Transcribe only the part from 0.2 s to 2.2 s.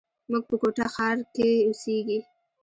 موږ په کوټه ښار کښي اوسېږي.